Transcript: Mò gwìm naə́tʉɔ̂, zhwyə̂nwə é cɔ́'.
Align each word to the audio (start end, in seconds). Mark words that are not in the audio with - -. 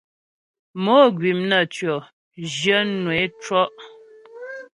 Mò 0.83 0.95
gwìm 1.17 1.39
naə́tʉɔ̂, 1.49 1.97
zhwyə̂nwə 2.51 3.13
é 3.23 3.25
cɔ́'. 3.43 3.67